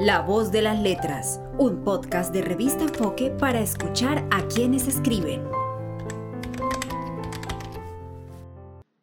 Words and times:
La 0.00 0.20
voz 0.20 0.52
de 0.52 0.62
las 0.62 0.78
letras, 0.78 1.40
un 1.58 1.82
podcast 1.82 2.32
de 2.32 2.40
revista 2.40 2.84
Enfoque 2.84 3.32
para 3.32 3.60
escuchar 3.60 4.28
a 4.30 4.46
quienes 4.46 4.86
escriben. 4.86 5.42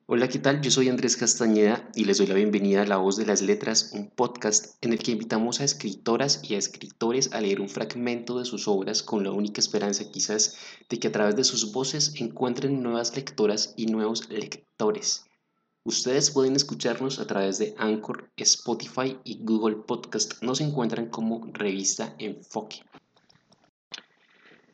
Hola, 0.05 0.29
¿qué 0.29 0.39
tal? 0.39 0.61
Yo 0.61 0.71
soy 0.71 0.87
Andrés 0.87 1.17
Castañeda 1.17 1.85
y 1.95 2.05
les 2.05 2.19
doy 2.19 2.27
la 2.27 2.35
bienvenida 2.35 2.83
a 2.83 2.85
La 2.85 2.95
Voz 2.95 3.17
de 3.17 3.25
las 3.25 3.41
Letras, 3.41 3.91
un 3.93 4.09
podcast 4.09 4.77
en 4.81 4.93
el 4.93 4.99
que 4.99 5.11
invitamos 5.11 5.59
a 5.59 5.65
escritoras 5.65 6.39
y 6.49 6.55
a 6.55 6.59
escritores 6.59 7.33
a 7.33 7.41
leer 7.41 7.59
un 7.59 7.67
fragmento 7.67 8.39
de 8.39 8.45
sus 8.45 8.69
obras 8.69 9.03
con 9.03 9.25
la 9.25 9.31
única 9.31 9.59
esperanza 9.59 10.09
quizás 10.09 10.55
de 10.89 10.97
que 10.97 11.09
a 11.09 11.11
través 11.11 11.35
de 11.35 11.43
sus 11.43 11.73
voces 11.73 12.13
encuentren 12.21 12.81
nuevas 12.81 13.13
lectoras 13.17 13.73
y 13.75 13.87
nuevos 13.87 14.29
lectores. 14.29 15.25
Ustedes 15.87 16.31
pueden 16.31 16.55
escucharnos 16.55 17.19
a 17.19 17.27
través 17.27 17.59
de 17.59 17.75
Anchor, 17.77 18.31
Spotify 18.37 19.19
y 19.23 19.37
Google 19.43 19.75
Podcast. 19.75 20.41
Nos 20.41 20.59
encuentran 20.59 21.09
como 21.09 21.47
revista 21.53 22.15
Enfoque. 22.17 22.77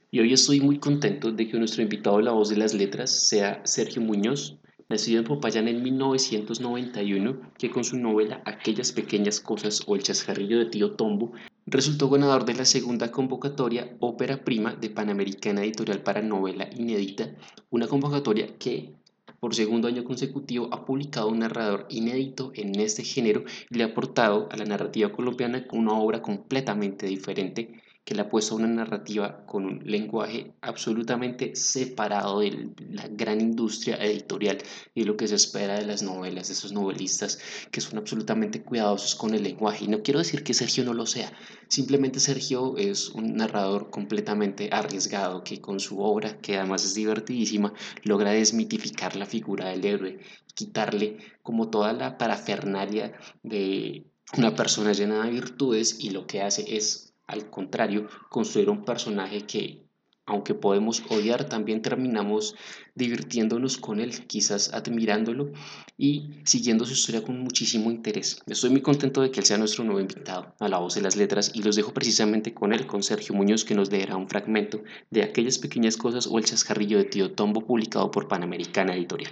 Y 0.10 0.22
hoy 0.22 0.32
estoy 0.32 0.62
muy 0.62 0.80
contento 0.80 1.34
de 1.34 1.50
que 1.50 1.60
nuestro 1.60 1.84
invitado 1.84 2.16
de 2.16 2.24
La 2.24 2.32
Voz 2.32 2.48
de 2.48 2.56
las 2.56 2.74
Letras 2.74 3.28
sea 3.28 3.62
Sergio 3.66 4.02
Muñoz, 4.02 4.58
nacido 4.88 5.20
en 5.20 5.26
Popayán 5.26 5.68
en 5.68 5.84
1991, 5.84 7.42
que 7.58 7.70
con 7.70 7.84
su 7.84 7.98
novela 7.98 8.42
Aquellas 8.46 8.94
pequeñas 8.94 9.42
cosas 9.42 9.82
o 9.88 9.98
El 9.98 10.04
chascarrillo 10.04 10.60
de 10.60 10.68
tío 10.68 10.94
Tombo 10.94 11.34
resultó 11.66 12.10
ganador 12.10 12.46
de 12.46 12.54
la 12.54 12.64
segunda 12.64 13.12
convocatoria 13.12 13.98
Ópera 14.00 14.46
Prima 14.46 14.76
de 14.76 14.90
Panamericana 14.90 15.62
Editorial 15.62 16.04
para 16.04 16.22
Novela 16.22 16.70
Inédita, 16.74 17.36
una 17.70 17.88
convocatoria 17.88 18.58
que 18.58 19.01
por 19.42 19.56
segundo 19.56 19.88
año 19.88 20.04
consecutivo 20.04 20.70
ha 20.72 20.86
publicado 20.86 21.28
un 21.28 21.40
narrador 21.40 21.88
inédito 21.90 22.52
en 22.54 22.80
este 22.80 23.04
género 23.04 23.44
y 23.72 23.76
le 23.76 23.84
ha 23.84 23.88
aportado 23.88 24.48
a 24.52 24.56
la 24.56 24.66
narrativa 24.66 25.12
colombiana 25.12 25.66
una 25.72 25.94
obra 25.94 26.22
completamente 26.22 27.08
diferente 27.08 27.81
que 28.04 28.16
le 28.16 28.22
ha 28.22 28.30
puesto 28.30 28.56
una 28.56 28.68
narrativa 28.68 29.46
con 29.46 29.66
un 29.66 29.84
lenguaje 29.86 30.54
absolutamente 30.62 31.56
separado 31.56 32.40
de 32.40 32.72
la 32.90 33.08
gran 33.08 33.40
industria 33.40 33.96
editorial 33.98 34.58
y 34.96 35.04
lo 35.04 35.16
que 35.16 35.28
se 35.28 35.36
espera 35.36 35.76
de 35.76 35.86
las 35.86 36.02
novelas, 36.02 36.48
de 36.48 36.54
esos 36.54 36.72
novelistas 36.72 37.40
que 37.70 37.80
son 37.80 38.00
absolutamente 38.00 38.64
cuidadosos 38.64 39.16
con 39.16 39.36
el 39.36 39.44
lenguaje. 39.44 39.86
Y 39.86 39.88
no 39.88 40.02
quiero 40.02 40.20
decir 40.20 40.44
que 40.44 40.54
Sergio 40.54 40.84
no 40.84 40.94
lo 40.94 41.06
sea, 41.06 41.32
simplemente 41.68 42.20
Sergio 42.20 42.76
es 42.78 43.10
un 43.10 43.36
narrador 43.36 43.92
completamente 43.92 44.70
arriesgado 44.72 45.44
que 45.44 45.62
con 45.62 45.80
su 45.80 46.02
obra, 46.02 46.40
que 46.40 46.58
además 46.58 46.84
es 46.84 46.96
divertidísima, 46.96 47.74
logra 48.04 48.32
desmitificar 48.32 49.16
la 49.16 49.26
figura 49.26 49.70
del 49.70 49.86
héroe, 49.86 50.20
quitarle 50.56 51.18
como 51.44 51.70
toda 51.70 51.94
la 51.94 52.18
parafernalia 52.18 53.14
de 53.44 54.06
una 54.38 54.56
persona 54.56 54.94
llena 54.94 55.26
de 55.26 55.32
virtudes 55.32 55.98
y 56.00 56.12
lo 56.12 56.26
que 56.26 56.42
hace 56.42 56.76
es 56.76 57.11
al 57.32 57.50
contrario, 57.50 58.08
construir 58.30 58.70
un 58.70 58.84
personaje 58.84 59.46
que, 59.46 59.86
aunque 60.26 60.54
podemos 60.54 61.02
odiar, 61.10 61.48
también 61.48 61.82
terminamos 61.82 62.56
divirtiéndonos 62.94 63.78
con 63.78 64.02
él, 64.02 64.28
quizás 64.28 64.74
admirándolo 64.74 65.52
y 65.98 66.42
siguiendo 66.44 66.86
su 66.86 66.94
historia 66.94 67.24
con 67.24 67.40
muchísimo 67.40 67.90
interés. 67.90 68.42
Estoy 68.48 68.70
muy 68.70 68.82
contento 68.82 69.22
de 69.22 69.32
que 69.32 69.40
él 69.40 69.46
sea 69.46 69.58
nuestro 69.58 69.86
nuevo 69.86 70.02
invitado 70.02 70.54
a 70.60 70.68
la 70.68 70.80
voz 70.80 70.96
de 70.96 71.02
las 71.02 71.16
letras 71.16 71.52
y 71.54 71.64
los 71.64 71.78
dejo 71.78 71.94
precisamente 71.94 72.54
con 72.54 72.74
él, 72.74 72.86
con 72.86 73.02
Sergio 73.02 73.34
Muñoz, 73.34 73.64
que 73.64 73.76
nos 73.76 73.90
leerá 73.90 74.18
un 74.18 74.28
fragmento 74.28 74.84
de 75.10 75.24
aquellas 75.24 75.58
pequeñas 75.58 75.96
cosas 75.96 76.28
o 76.28 76.38
el 76.38 76.44
chascarrillo 76.46 76.98
de 76.98 77.06
Tío 77.06 77.32
Tombo 77.32 77.66
publicado 77.66 78.12
por 78.12 78.28
Panamericana 78.28 78.94
Editorial. 78.94 79.32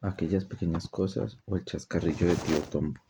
Aquellas 0.00 0.44
pequeñas 0.44 0.88
cosas 0.88 1.38
o 1.44 1.56
el 1.56 1.64
chascarrillo 1.64 2.26
de 2.26 2.34
Tío 2.34 2.58
Tombo. 2.68 3.00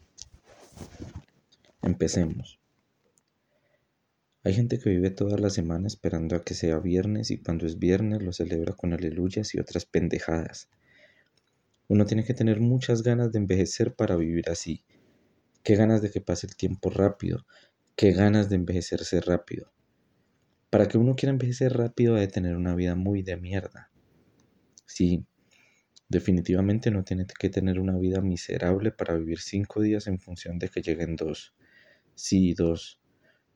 Empecemos. 1.82 2.60
Hay 4.44 4.54
gente 4.54 4.78
que 4.78 4.90
vive 4.90 5.10
toda 5.10 5.36
la 5.36 5.50
semana 5.50 5.88
esperando 5.88 6.36
a 6.36 6.44
que 6.44 6.54
sea 6.54 6.78
viernes 6.78 7.32
y 7.32 7.38
cuando 7.38 7.66
es 7.66 7.80
viernes 7.80 8.22
lo 8.22 8.32
celebra 8.32 8.72
con 8.74 8.92
aleluyas 8.92 9.52
y 9.54 9.58
otras 9.58 9.84
pendejadas. 9.84 10.68
Uno 11.88 12.06
tiene 12.06 12.24
que 12.24 12.34
tener 12.34 12.60
muchas 12.60 13.02
ganas 13.02 13.32
de 13.32 13.40
envejecer 13.40 13.94
para 13.94 14.14
vivir 14.14 14.48
así. 14.48 14.84
Qué 15.64 15.74
ganas 15.74 16.02
de 16.02 16.10
que 16.10 16.20
pase 16.20 16.46
el 16.46 16.54
tiempo 16.54 16.88
rápido. 16.88 17.44
Qué 17.96 18.12
ganas 18.12 18.48
de 18.48 18.56
envejecerse 18.56 19.20
rápido. 19.20 19.72
Para 20.70 20.86
que 20.86 20.98
uno 20.98 21.16
quiera 21.16 21.32
envejecer 21.32 21.72
rápido 21.72 22.14
hay 22.14 22.22
de 22.22 22.28
tener 22.28 22.56
una 22.56 22.76
vida 22.76 22.94
muy 22.94 23.22
de 23.22 23.36
mierda. 23.36 23.90
Sí, 24.86 25.26
definitivamente 26.08 26.92
no 26.92 27.02
tiene 27.02 27.26
que 27.26 27.48
tener 27.48 27.80
una 27.80 27.98
vida 27.98 28.20
miserable 28.20 28.92
para 28.92 29.14
vivir 29.14 29.40
cinco 29.40 29.82
días 29.82 30.06
en 30.06 30.20
función 30.20 30.60
de 30.60 30.68
que 30.68 30.80
lleguen 30.80 31.16
dos. 31.16 31.54
Sí, 32.14 32.54
dos. 32.54 33.00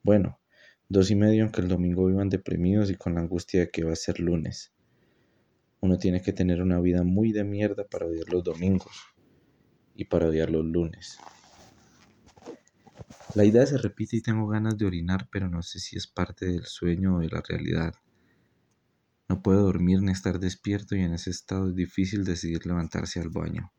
Bueno, 0.03 0.41
dos 0.89 1.11
y 1.11 1.15
medio 1.15 1.45
aunque 1.45 1.61
el 1.61 1.69
domingo 1.69 2.07
vivan 2.07 2.29
deprimidos 2.29 2.91
y 2.91 2.95
con 2.95 3.15
la 3.15 3.21
angustia 3.21 3.61
de 3.61 3.71
que 3.71 3.85
va 3.85 3.93
a 3.93 3.97
ser 3.97 4.21
lunes. 4.21 4.73
Uno 5.81 5.99
tiene 5.99 6.23
que 6.23 6.33
tener 6.33 6.63
una 6.63 6.81
vida 6.81 7.03
muy 7.03 7.33
de 7.33 7.45
mierda 7.45 7.85
para 7.85 8.07
odiar 8.07 8.29
los 8.29 8.43
domingos 8.43 8.97
y 9.95 10.05
para 10.07 10.29
odiar 10.29 10.51
los 10.51 10.65
lunes. 10.65 11.19
La 13.35 13.45
idea 13.45 13.67
se 13.67 13.77
repite 13.77 14.17
y 14.17 14.23
tengo 14.23 14.49
ganas 14.49 14.79
de 14.79 14.87
orinar, 14.87 15.29
pero 15.31 15.49
no 15.49 15.63
sé 15.63 15.79
si 15.79 15.97
es 15.97 16.07
parte 16.07 16.47
del 16.47 16.65
sueño 16.65 17.17
o 17.17 17.21
de 17.21 17.29
la 17.29 17.43
realidad. 17.47 17.95
No 19.29 19.43
puedo 19.43 19.63
dormir 19.63 20.01
ni 20.03 20.13
estar 20.13 20.39
despierto 20.39 20.97
y 20.97 21.01
en 21.01 21.13
ese 21.13 21.31
estado 21.31 21.69
es 21.69 21.75
difícil 21.75 22.25
decidir 22.25 22.65
levantarse 22.65 23.21
al 23.21 23.29
baño. 23.29 23.73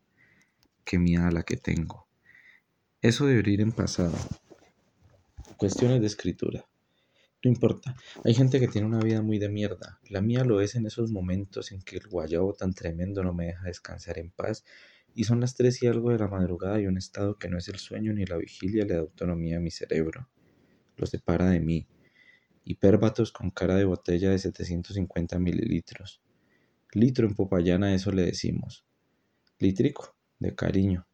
Qué 0.83 0.99
miedo 0.99 1.29
la 1.31 1.43
que 1.43 1.57
tengo. 1.57 2.07
Eso 3.01 3.25
debería 3.25 3.55
ir 3.55 3.61
en 3.61 3.71
pasado. 3.71 4.15
Cuestiones 5.57 6.01
de 6.01 6.05
escritura. 6.05 6.67
No 7.43 7.49
importa, 7.49 7.95
hay 8.23 8.35
gente 8.35 8.59
que 8.59 8.67
tiene 8.67 8.85
una 8.85 8.99
vida 8.99 9.23
muy 9.23 9.39
de 9.39 9.49
mierda. 9.49 9.99
La 10.07 10.21
mía 10.21 10.43
lo 10.43 10.61
es 10.61 10.75
en 10.75 10.85
esos 10.85 11.11
momentos 11.11 11.71
en 11.71 11.81
que 11.81 11.97
el 11.97 12.07
guayabo 12.07 12.53
tan 12.53 12.73
tremendo 12.73 13.23
no 13.23 13.33
me 13.33 13.47
deja 13.47 13.63
descansar 13.63 14.19
en 14.19 14.29
paz 14.29 14.63
y 15.15 15.23
son 15.23 15.39
las 15.39 15.55
tres 15.55 15.81
y 15.81 15.87
algo 15.87 16.11
de 16.11 16.19
la 16.19 16.27
madrugada 16.27 16.79
y 16.79 16.85
un 16.85 16.95
estado 16.95 17.39
que 17.39 17.49
no 17.49 17.57
es 17.57 17.67
el 17.69 17.79
sueño 17.79 18.13
ni 18.13 18.23
la 18.25 18.37
vigilia 18.37 18.85
le 18.85 18.93
da 18.93 18.99
autonomía 18.99 19.57
a 19.57 19.59
mi 19.59 19.71
cerebro. 19.71 20.29
Lo 20.95 21.07
separa 21.07 21.49
de 21.49 21.59
mí. 21.59 21.87
Hipérbatos 22.63 23.31
con 23.31 23.49
cara 23.49 23.75
de 23.75 23.85
botella 23.85 24.29
de 24.29 24.37
750 24.37 25.39
mililitros. 25.39 26.21
Litro 26.93 27.27
en 27.27 27.33
Popayana, 27.33 27.95
eso 27.95 28.11
le 28.11 28.25
decimos. 28.25 28.85
Litrico, 29.57 30.15
de 30.37 30.53
cariño. 30.53 31.07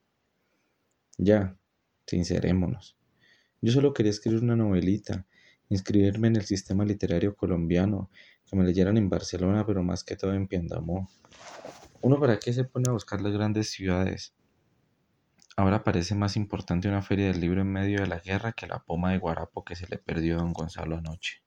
Ya, 1.17 1.57
sincerémonos. 2.05 2.97
Yo 3.63 3.71
solo 3.71 3.93
quería 3.93 4.09
escribir 4.09 4.43
una 4.43 4.57
novelita, 4.57 5.25
inscribirme 5.69 6.27
en 6.27 6.35
el 6.35 6.43
sistema 6.43 6.83
literario 6.83 7.33
colombiano, 7.33 8.09
que 8.45 8.57
me 8.57 8.65
leyeran 8.65 8.97
en 8.97 9.09
Barcelona, 9.09 9.65
pero 9.65 9.81
más 9.81 10.03
que 10.03 10.17
todo 10.17 10.33
en 10.33 10.49
Piendamó. 10.49 11.09
¿Uno 12.01 12.19
para 12.19 12.37
qué 12.39 12.51
se 12.51 12.65
pone 12.65 12.89
a 12.89 12.91
buscar 12.91 13.21
las 13.21 13.31
grandes 13.31 13.71
ciudades? 13.71 14.33
Ahora 15.55 15.81
parece 15.81 16.13
más 16.13 16.35
importante 16.35 16.89
una 16.89 17.01
feria 17.01 17.27
del 17.27 17.39
libro 17.39 17.61
en 17.61 17.71
medio 17.71 18.01
de 18.01 18.07
la 18.07 18.19
guerra 18.19 18.51
que 18.51 18.67
la 18.67 18.83
poma 18.83 19.13
de 19.13 19.19
guarapo 19.19 19.63
que 19.63 19.77
se 19.77 19.87
le 19.87 19.97
perdió 19.97 20.35
a 20.35 20.41
don 20.41 20.51
Gonzalo 20.51 20.97
anoche. 20.97 21.41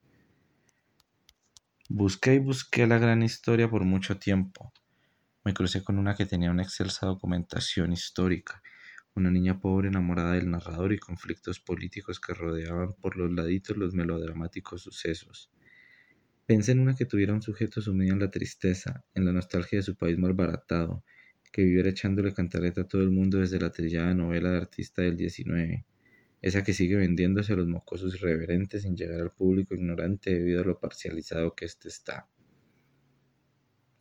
Busqué 1.91 2.37
y 2.37 2.39
busqué 2.39 2.87
la 2.87 2.97
gran 2.97 3.23
historia 3.23 3.69
por 3.69 3.85
mucho 3.85 4.17
tiempo. 4.17 4.73
Me 5.45 5.53
crucé 5.53 5.85
con 5.85 5.99
una 5.99 6.15
que 6.15 6.25
tenía 6.25 6.51
una 6.51 6.63
excelsa 6.63 7.05
documentación 7.05 7.93
histórica 7.93 8.63
una 9.17 9.31
niña 9.31 9.59
pobre 9.59 9.89
enamorada 9.89 10.35
del 10.35 10.51
narrador 10.51 10.93
y 10.93 10.99
conflictos 10.99 11.59
políticos 11.59 12.21
que 12.21 12.35
rodeaban 12.35 12.93
por 12.95 13.17
los 13.17 13.33
laditos 13.33 13.77
los 13.77 13.95
melodramáticos 13.95 14.83
sucesos. 14.83 15.51
Pensé 16.45 16.73
en 16.73 16.81
una 16.81 16.95
que 16.95 17.07
tuviera 17.07 17.33
un 17.33 17.43
sujeto 17.43 17.81
sumido 17.81 18.13
en 18.13 18.21
la 18.21 18.31
tristeza, 18.31 19.05
en 19.15 19.25
la 19.25 19.33
nostalgia 19.33 19.79
de 19.79 19.83
su 19.83 19.97
país 19.97 20.19
malbaratado, 20.19 21.03
que 21.51 21.63
viviera 21.63 21.89
echándole 21.89 22.35
cantaleta 22.35 22.83
a 22.83 22.89
todo 22.89 23.03
el 23.03 23.11
mundo 23.11 23.39
desde 23.39 23.59
la 23.59 23.73
trillada 23.73 24.15
novela 24.15 24.51
de 24.51 24.59
artista 24.59 25.01
del 25.01 25.17
19, 25.17 25.87
esa 26.43 26.63
que 26.63 26.75
sigue 26.75 26.97
vendiéndose 26.97 27.55
a 27.55 27.57
los 27.57 27.67
mocosos 27.67 28.15
irreverentes 28.15 28.83
sin 28.83 28.95
llegar 28.95 29.21
al 29.21 29.31
público 29.31 29.75
ignorante 29.75 30.35
debido 30.35 30.61
a 30.61 30.65
lo 30.65 30.79
parcializado 30.79 31.55
que 31.55 31.65
éste 31.65 31.89
está. 31.89 32.29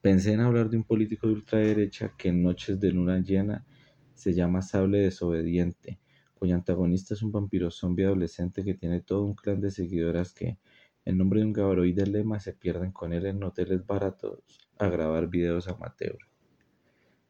Pensé 0.01 0.33
en 0.33 0.41
hablar 0.41 0.69
de 0.69 0.77
un 0.77 0.83
político 0.83 1.27
de 1.27 1.33
ultraderecha 1.33 2.13
que 2.17 2.29
en 2.29 2.43
noches 2.43 2.79
de 2.79 2.91
luna 2.91 3.19
llena 3.19 3.65
se 4.15 4.33
llama 4.33 4.61
Sable 4.61 4.99
Desobediente, 4.99 5.99
cuyo 6.33 6.55
antagonista 6.55 7.13
es 7.13 7.21
un 7.21 7.31
vampiro 7.31 7.69
zombie 7.69 8.05
adolescente 8.05 8.63
que 8.63 8.73
tiene 8.73 9.01
todo 9.01 9.23
un 9.23 9.35
clan 9.35 9.61
de 9.61 9.71
seguidoras 9.71 10.33
que, 10.33 10.57
en 11.05 11.17
nombre 11.17 11.41
de 11.41 11.45
un 11.45 11.53
gabroide 11.53 12.07
lema, 12.07 12.39
se 12.39 12.53
pierden 12.53 12.91
con 12.91 13.13
él 13.13 13.25
en 13.27 13.43
hoteles 13.43 13.85
baratos 13.85 14.39
a 14.79 14.87
grabar 14.87 15.27
videos 15.27 15.67
amateur. 15.67 16.17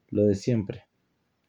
Lo 0.08 0.22
de 0.22 0.34
siempre. 0.34 0.84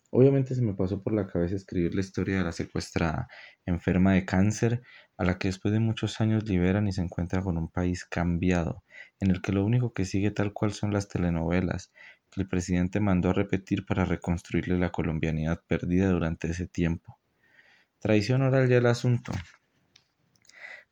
Obviamente 0.10 0.56
se 0.56 0.62
me 0.62 0.74
pasó 0.74 1.04
por 1.04 1.14
la 1.14 1.28
cabeza 1.28 1.56
escribir 1.56 1.94
la 1.94 2.02
historia 2.02 2.38
de 2.38 2.44
la 2.44 2.52
secuestrada, 2.52 3.28
enferma 3.66 4.14
de 4.14 4.26
cáncer, 4.26 4.82
a 5.18 5.26
la 5.26 5.38
que 5.38 5.50
después 5.50 5.74
de 5.74 5.80
muchos 5.80 6.22
años 6.22 6.48
liberan 6.48 6.88
y 6.88 6.94
se 6.94 7.02
encuentra 7.02 7.42
con 7.42 7.58
un 7.58 7.70
país 7.70 8.06
cambiado, 8.06 8.84
en 9.20 9.32
el 9.32 9.42
que 9.42 9.52
lo 9.52 9.66
único 9.66 9.94
que 9.94 10.06
sigue 10.06 10.32
tal 10.32 10.54
cual 10.54 10.72
son 10.72 10.94
las 10.94 11.10
telenovelas, 11.10 11.92
el 12.42 12.48
presidente 12.48 13.00
mandó 13.00 13.30
a 13.30 13.34
repetir 13.34 13.86
para 13.86 14.06
reconstruirle 14.06 14.78
la 14.78 14.92
colombianidad 14.92 15.62
perdida 15.68 16.10
durante 16.10 16.50
ese 16.50 16.68
tiempo. 16.68 17.18
Traición 18.00 18.42
oral 18.42 18.70
ya 18.70 18.78
el 18.78 18.86
asunto. 18.86 19.32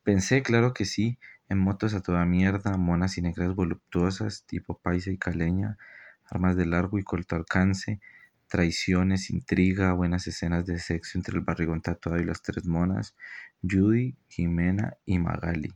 Pensé, 0.02 0.42
claro 0.42 0.72
que 0.72 0.84
sí, 0.84 1.18
en 1.48 1.58
motos 1.58 1.94
a 1.94 2.00
toda 2.00 2.24
mierda, 2.24 2.76
monas 2.76 3.18
y 3.18 3.22
negras 3.22 3.54
voluptuosas, 3.54 4.44
tipo 4.46 4.78
paisa 4.78 5.10
y 5.10 5.18
caleña, 5.18 5.78
armas 6.24 6.56
de 6.56 6.66
largo 6.66 6.98
y 6.98 7.04
corto 7.04 7.36
alcance, 7.36 8.00
traiciones, 8.48 9.30
intriga, 9.30 9.92
buenas 9.92 10.26
escenas 10.26 10.66
de 10.66 10.78
sexo 10.78 11.18
entre 11.18 11.36
el 11.36 11.44
barrigón 11.44 11.80
tatuado 11.82 12.20
y 12.20 12.24
las 12.24 12.42
tres 12.42 12.66
monas, 12.66 13.14
Judy, 13.62 14.16
Jimena 14.28 14.96
y 15.04 15.18
Magali, 15.18 15.72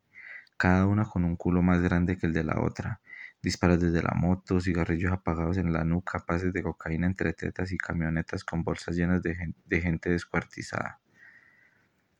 cada 0.57 0.87
una 0.87 1.05
con 1.05 1.25
un 1.25 1.37
culo 1.37 1.63
más 1.63 1.81
grande 1.81 2.17
que 2.17 2.27
el 2.27 2.33
de 2.33 2.45
la 2.45 2.61
otra, 2.61 3.01
disparos 3.43 3.81
desde 3.81 4.03
la 4.03 4.15
moto, 4.15 4.61
cigarrillos 4.61 5.13
apagados 5.13 5.57
en 5.57 5.73
la 5.73 5.85
nuca, 5.85 6.25
pases 6.27 6.53
de 6.53 6.63
cocaína 6.63 7.07
entre 7.07 7.33
tetas 7.33 7.73
y 7.73 7.79
camionetas 7.79 8.45
con 8.45 8.63
bolsas 8.63 8.97
llenas 8.97 9.23
de 9.23 9.35
gente, 9.35 9.61
de 9.65 9.81
gente 9.81 10.11
descuartizada. 10.11 11.01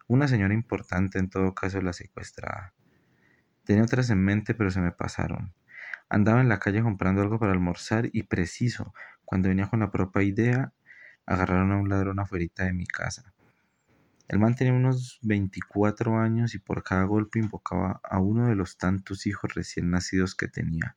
Una 0.09 0.27
señora 0.29 0.55
importante 0.55 1.19
en 1.19 1.31
todo 1.31 1.55
caso 1.55 1.81
la 1.81 1.93
secuestrada. 1.93 2.75
Tenía 3.65 3.85
otras 3.85 4.11
en 4.11 4.25
mente, 4.25 4.55
pero 4.55 4.71
se 4.71 4.81
me 4.81 4.91
pasaron. 4.93 5.55
Andaba 6.09 6.41
en 6.41 6.49
la 6.49 6.59
calle 6.59 6.83
comprando 6.83 7.23
algo 7.23 7.39
para 7.39 7.53
almorzar 7.53 8.09
y 8.13 8.25
preciso, 8.25 8.93
cuando 9.25 9.49
venía 9.49 9.69
con 9.69 9.81
la 9.81 9.93
propia 9.93 10.23
idea, 10.23 10.73
agarraron 11.27 11.71
a 11.71 11.77
un 11.77 11.89
ladrón 11.89 12.19
afuera 12.19 12.47
de 12.57 12.73
mi 12.73 12.87
casa. 12.87 13.33
El 14.27 14.39
man 14.39 14.55
tenía 14.55 14.73
unos 14.73 15.19
24 15.23 16.19
años 16.19 16.55
y 16.55 16.59
por 16.59 16.83
cada 16.83 17.05
golpe 17.05 17.39
invocaba 17.39 18.01
a 18.03 18.19
uno 18.21 18.49
de 18.49 18.55
los 18.55 18.77
tantos 18.77 19.27
hijos 19.27 19.55
recién 19.55 19.91
nacidos 19.91 20.35
que 20.35 20.49
tenía, 20.49 20.97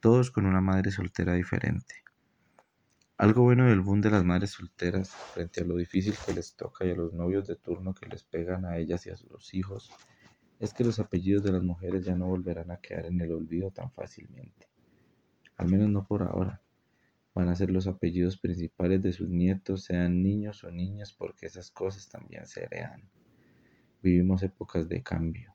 todos 0.00 0.30
con 0.30 0.46
una 0.46 0.62
madre 0.62 0.90
soltera 0.90 1.34
diferente. 1.34 1.94
Algo 3.18 3.42
bueno 3.42 3.66
del 3.66 3.82
boom 3.82 4.00
de 4.00 4.10
las 4.10 4.24
madres 4.24 4.52
solteras 4.52 5.10
frente 5.10 5.60
a 5.60 5.64
lo 5.64 5.76
difícil 5.76 6.14
que 6.24 6.32
les 6.32 6.56
toca 6.56 6.86
y 6.86 6.90
a 6.90 6.94
los 6.94 7.12
novios 7.12 7.46
de 7.46 7.56
turno 7.56 7.92
que 7.94 8.08
les 8.08 8.24
pegan 8.24 8.64
a 8.64 8.78
ellas 8.78 9.06
y 9.06 9.10
a 9.10 9.16
sus 9.16 9.52
hijos 9.52 9.90
es 10.58 10.72
que 10.72 10.84
los 10.84 10.98
apellidos 10.98 11.42
de 11.42 11.52
las 11.52 11.62
mujeres 11.62 12.04
ya 12.04 12.16
no 12.16 12.28
volverán 12.28 12.70
a 12.70 12.78
quedar 12.78 13.06
en 13.06 13.20
el 13.20 13.32
olvido 13.32 13.70
tan 13.70 13.90
fácilmente. 13.92 14.68
Al 15.56 15.68
menos 15.68 15.90
no 15.90 16.06
por 16.06 16.22
ahora. 16.22 16.62
Van 17.34 17.48
a 17.48 17.54
ser 17.54 17.70
los 17.70 17.86
apellidos 17.86 18.38
principales 18.38 19.02
de 19.02 19.12
sus 19.12 19.28
nietos, 19.28 19.84
sean 19.84 20.22
niños 20.22 20.64
o 20.64 20.70
niñas, 20.70 21.12
porque 21.12 21.46
esas 21.46 21.70
cosas 21.70 22.08
también 22.08 22.46
se 22.46 22.64
heredan. 22.64 23.08
Vivimos 24.02 24.42
épocas 24.42 24.88
de 24.88 25.02
cambio, 25.02 25.54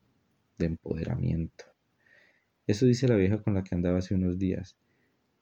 de 0.57 0.67
empoderamiento. 0.67 1.74
Eso 2.67 2.85
dice 2.85 3.07
la 3.07 3.15
vieja 3.15 3.41
con 3.41 3.53
la 3.53 3.63
que 3.63 3.75
andaba 3.75 3.99
hace 3.99 4.15
unos 4.15 4.39
días. 4.39 4.75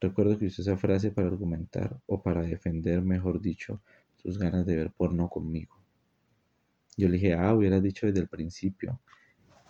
Recuerdo 0.01 0.37
que 0.37 0.47
usó 0.47 0.61
esa 0.61 0.75
frase 0.75 1.11
para 1.11 1.27
argumentar 1.27 1.97
o 2.05 2.21
para 2.21 2.41
defender, 2.41 3.01
mejor 3.01 3.39
dicho, 3.39 3.81
sus 4.17 4.37
ganas 4.37 4.65
de 4.65 4.75
ver 4.75 4.91
porno 4.91 5.29
conmigo. 5.29 5.81
Yo 6.97 7.07
le 7.07 7.13
dije, 7.13 7.33
ah, 7.33 7.53
hubieras 7.53 7.81
dicho 7.81 8.05
desde 8.05 8.19
el 8.19 8.27
principio. 8.27 8.99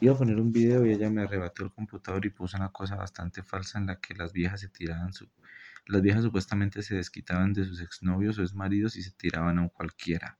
Iba 0.01 0.13
a 0.13 0.17
poner 0.17 0.39
un 0.39 0.51
video 0.51 0.85
y 0.85 0.91
ella 0.91 1.09
me 1.09 1.21
arrebató 1.21 1.63
el 1.63 1.71
computador 1.71 2.25
y 2.25 2.31
puso 2.31 2.57
una 2.57 2.69
cosa 2.69 2.95
bastante 2.95 3.43
falsa 3.43 3.77
en 3.79 3.85
la 3.85 3.99
que 3.99 4.15
las 4.15 4.33
viejas 4.33 4.59
se 4.61 4.69
tiraban 4.69 5.13
su... 5.13 5.29
Las 5.85 6.01
viejas 6.01 6.23
supuestamente 6.23 6.81
se 6.81 6.95
desquitaban 6.95 7.53
de 7.53 7.65
sus 7.65 7.81
exnovios 7.81 8.39
o 8.39 8.41
exmaridos 8.41 8.95
y 8.95 9.03
se 9.03 9.11
tiraban 9.11 9.59
a 9.59 9.61
un 9.61 9.69
cualquiera. 9.69 10.37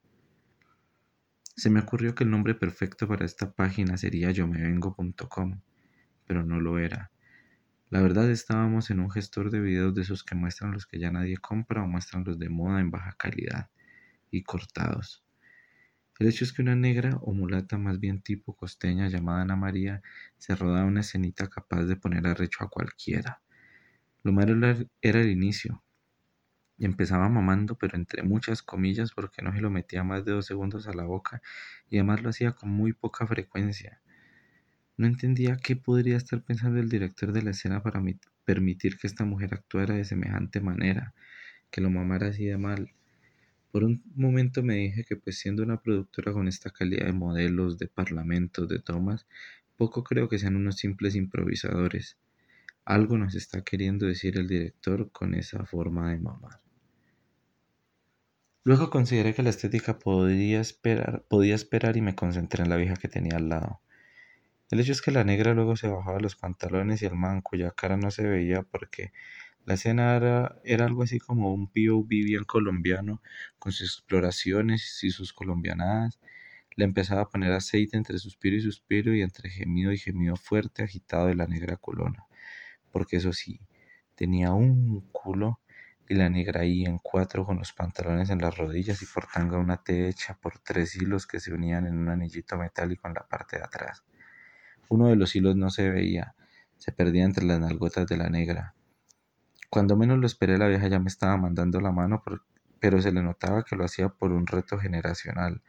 Se 1.55 1.69
me 1.69 1.81
ocurrió 1.81 2.15
que 2.15 2.23
el 2.23 2.31
nombre 2.31 2.55
perfecto 2.55 3.07
para 3.07 3.25
esta 3.25 3.51
página 3.51 3.95
sería 3.97 4.31
yomevengo.com, 4.31 5.59
pero 6.25 6.43
no 6.43 6.59
lo 6.59 6.79
era. 6.79 7.11
La 7.89 8.01
verdad 8.01 8.29
estábamos 8.31 8.89
en 8.89 8.99
un 8.99 9.11
gestor 9.11 9.51
de 9.51 9.59
videos 9.59 9.93
de 9.93 10.01
esos 10.01 10.23
que 10.23 10.35
muestran 10.35 10.71
los 10.71 10.87
que 10.87 10.99
ya 10.99 11.11
nadie 11.11 11.37
compra 11.37 11.83
o 11.83 11.87
muestran 11.87 12.23
los 12.23 12.39
de 12.39 12.49
moda 12.49 12.79
en 12.81 12.91
baja 12.91 13.13
calidad 13.17 13.69
y 14.31 14.43
cortados. 14.43 15.23
El 16.19 16.27
hecho 16.27 16.43
es 16.43 16.53
que 16.53 16.61
una 16.61 16.75
negra 16.75 17.17
o 17.21 17.33
mulata 17.33 17.77
más 17.77 17.99
bien 17.99 18.21
tipo 18.21 18.55
costeña 18.55 19.09
llamada 19.09 19.41
Ana 19.41 19.55
María 19.55 20.01
se 20.37 20.55
rodaba 20.55 20.85
una 20.85 21.01
escenita 21.01 21.49
capaz 21.49 21.83
de 21.85 21.95
poner 21.95 22.27
arrecho 22.27 22.63
a 22.63 22.69
cualquiera. 22.69 23.41
Lo 24.23 24.31
malo 24.31 24.85
era 25.01 25.21
el 25.21 25.29
inicio. 25.29 25.83
Y 26.77 26.85
empezaba 26.85 27.29
mamando, 27.29 27.77
pero 27.77 27.97
entre 27.97 28.23
muchas 28.23 28.61
comillas 28.63 29.11
porque 29.11 29.41
no 29.41 29.53
se 29.53 29.61
lo 29.61 29.69
metía 29.69 30.03
más 30.03 30.23
de 30.23 30.33
dos 30.33 30.45
segundos 30.45 30.87
a 30.87 30.93
la 30.93 31.03
boca 31.03 31.41
y 31.89 31.97
además 31.97 32.21
lo 32.21 32.29
hacía 32.29 32.53
con 32.53 32.69
muy 32.69 32.93
poca 32.93 33.27
frecuencia. 33.27 34.02
No 34.97 35.07
entendía 35.07 35.57
qué 35.57 35.75
podría 35.75 36.17
estar 36.17 36.41
pensando 36.43 36.79
el 36.79 36.89
director 36.89 37.31
de 37.31 37.41
la 37.43 37.51
escena 37.51 37.81
para 37.83 38.03
permitir 38.45 38.97
que 38.97 39.07
esta 39.07 39.25
mujer 39.25 39.53
actuara 39.53 39.95
de 39.95 40.05
semejante 40.05 40.61
manera, 40.61 41.13
que 41.71 41.81
lo 41.81 41.89
mamara 41.89 42.27
así 42.27 42.45
de 42.45 42.57
mal 42.57 42.93
por 43.73 43.83
un 43.83 44.03
momento 44.13 44.61
me 44.61 44.75
dije 44.75 45.03
que 45.03 45.15
pues 45.15 45.39
siendo 45.39 45.63
una 45.63 45.81
productora 45.81 46.31
con 46.31 46.47
esta 46.47 46.69
calidad 46.69 47.07
de 47.07 47.11
modelos, 47.11 47.79
de 47.79 47.87
parlamentos, 47.87 48.69
de 48.69 48.77
tomas, 48.77 49.25
poco 49.77 50.03
creo 50.03 50.29
que 50.29 50.37
sean 50.37 50.55
unos 50.55 50.75
simples 50.77 51.15
improvisadores. 51.15 52.15
Algo 52.85 53.17
nos 53.17 53.33
está 53.33 53.63
queriendo 53.63 54.05
decir 54.05 54.37
el 54.37 54.47
director 54.47 55.11
con 55.11 55.33
esa 55.33 55.65
forma 55.65 56.11
de 56.11 56.19
mamar. 56.19 56.61
Luego 58.63 58.91
consideré 58.91 59.33
que 59.33 59.41
la 59.41 59.49
estética 59.49 59.97
podía 59.97 60.61
esperar, 60.61 61.25
podía 61.27 61.55
esperar 61.55 61.97
y 61.97 62.01
me 62.01 62.13
concentré 62.13 62.61
en 62.61 62.69
la 62.69 62.77
vieja 62.77 62.93
que 62.93 63.07
tenía 63.07 63.37
al 63.37 63.49
lado. 63.49 63.81
El 64.73 64.79
hecho 64.79 64.91
es 64.91 65.03
que 65.03 65.11
la 65.11 65.23
negra 65.23 65.53
luego 65.53 65.75
se 65.75 65.87
bajaba 65.87 66.19
los 66.19 66.35
pantalones 66.35 67.03
y 67.03 67.05
el 67.05 67.13
man 67.13 67.41
cuya 67.41 67.69
cara 67.69 67.95
no 67.95 68.09
se 68.09 68.23
veía 68.23 68.63
porque 68.63 69.13
la 69.65 69.75
escena 69.75 70.15
era, 70.15 70.83
algo 70.83 71.03
así 71.03 71.19
como 71.19 71.53
un 71.53 71.67
POV 71.67 72.07
bien 72.07 72.43
colombiano, 72.43 73.21
con 73.59 73.71
sus 73.71 73.99
exploraciones 73.99 75.03
y 75.03 75.11
sus 75.11 75.31
colombianadas. 75.31 76.19
Le 76.75 76.85
empezaba 76.85 77.21
a 77.21 77.29
poner 77.29 77.51
aceite 77.51 77.97
entre 77.97 78.17
suspiro 78.17 78.55
y 78.55 78.61
suspiro 78.61 79.13
y 79.13 79.21
entre 79.21 79.51
gemido 79.51 79.91
y 79.91 79.99
gemido 79.99 80.37
fuerte 80.37 80.81
agitado 80.81 81.27
de 81.27 81.35
la 81.35 81.45
negra 81.45 81.77
culona. 81.77 82.25
Porque 82.91 83.17
eso 83.17 83.31
sí, 83.31 83.59
tenía 84.15 84.53
un 84.53 85.01
culo 85.11 85.59
y 86.09 86.15
la 86.15 86.31
negra 86.31 86.61
ahí 86.61 86.83
en 86.85 86.97
cuatro 86.97 87.45
con 87.45 87.59
los 87.59 87.73
pantalones 87.73 88.31
en 88.31 88.39
las 88.39 88.57
rodillas 88.57 89.03
y 89.03 89.05
por 89.05 89.27
tanga 89.27 89.59
una 89.59 89.83
T 89.83 90.09
hecha 90.09 90.33
por 90.33 90.57
tres 90.57 90.95
hilos 90.95 91.27
que 91.27 91.39
se 91.39 91.53
unían 91.53 91.85
en 91.85 91.95
un 91.95 92.09
anillito 92.09 92.57
metálico 92.57 93.07
en 93.07 93.13
la 93.13 93.27
parte 93.27 93.57
de 93.57 93.65
atrás. 93.65 94.03
Uno 94.89 95.07
de 95.07 95.15
los 95.15 95.35
hilos 95.35 95.55
no 95.55 95.69
se 95.69 95.89
veía, 95.89 96.35
se 96.77 96.91
perdía 96.91 97.23
entre 97.25 97.45
las 97.45 97.59
nalgotas 97.59 98.07
de 98.07 98.17
la 98.17 98.29
negra. 98.29 98.75
Cuando 99.69 99.95
menos 99.95 100.19
lo 100.19 100.27
esperé, 100.27 100.57
la 100.57 100.67
vieja 100.67 100.87
ya 100.87 100.99
me 100.99 101.07
estaba 101.07 101.35
mandando 101.37 101.81
la 101.81 101.91
mano, 101.91 102.23
pero 102.79 103.01
se 103.01 103.11
le 103.11 103.23
notaba 103.23 103.63
que 103.63 103.75
lo 103.75 103.85
hacía 103.85 104.09
por 104.09 104.31
un 104.31 104.45
reto 104.45 104.77
generacional, 104.77 105.61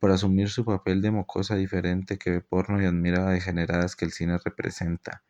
por 0.00 0.10
asumir 0.10 0.48
su 0.48 0.64
papel 0.64 1.02
de 1.02 1.10
mocosa 1.10 1.54
diferente 1.54 2.18
que 2.18 2.30
ve 2.30 2.40
porno 2.40 2.80
y 2.80 2.86
admira 2.86 3.28
a 3.28 3.30
degeneradas 3.30 3.94
que 3.94 4.04
el 4.04 4.12
cine 4.12 4.38
representa. 4.42 5.22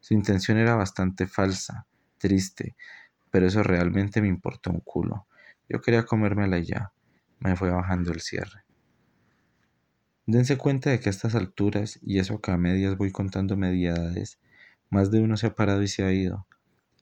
Su 0.00 0.14
intención 0.14 0.58
era 0.58 0.74
bastante 0.74 1.26
falsa, 1.26 1.86
triste, 2.18 2.76
pero 3.30 3.46
eso 3.46 3.62
realmente 3.62 4.20
me 4.20 4.28
importó 4.28 4.70
un 4.70 4.80
culo. 4.80 5.26
Yo 5.68 5.80
quería 5.80 6.04
comérmela 6.04 6.58
y 6.58 6.64
ya. 6.64 6.92
Me 7.38 7.56
fue 7.56 7.70
bajando 7.70 8.12
el 8.12 8.20
cierre. 8.20 8.64
Dense 10.26 10.56
cuenta 10.56 10.90
de 10.90 11.00
que 11.00 11.08
a 11.08 11.10
estas 11.10 11.34
alturas, 11.34 11.98
y 12.02 12.18
eso 12.18 12.40
que 12.40 12.52
a 12.52 12.56
medias 12.56 12.96
voy 12.96 13.10
contando 13.10 13.56
mediadades, 13.56 14.38
más 14.88 15.10
de 15.10 15.20
uno 15.20 15.36
se 15.36 15.48
ha 15.48 15.54
parado 15.54 15.82
y 15.82 15.88
se 15.88 16.04
ha 16.04 16.12
ido. 16.12 16.46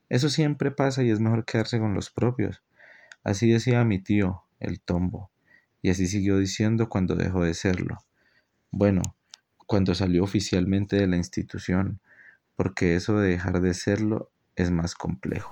Eso 0.09 0.29
siempre 0.29 0.71
pasa 0.71 1.03
y 1.03 1.11
es 1.11 1.21
mejor 1.21 1.45
quedarse 1.45 1.79
con 1.79 1.95
los 1.95 2.11
propios. 2.11 2.63
Así 3.23 3.51
decía 3.51 3.85
mi 3.85 4.03
tío, 4.03 4.45
el 4.59 4.81
tombo, 4.81 5.31
y 5.83 5.91
así 5.91 6.07
siguió 6.07 6.39
diciendo 6.39 6.89
cuando 6.89 7.15
dejó 7.15 7.45
de 7.45 7.55
serlo. 7.55 7.99
Bueno, 8.71 9.03
cuando 9.67 9.95
salió 9.95 10.25
oficialmente 10.25 10.97
de 10.97 11.07
la 11.07 11.17
institución, 11.17 12.01
porque 12.57 12.97
eso 12.97 13.19
de 13.19 13.31
dejar 13.31 13.61
de 13.61 13.75
serlo 13.75 14.31
es 14.57 14.71
más 14.71 14.95
complejo. 14.95 15.51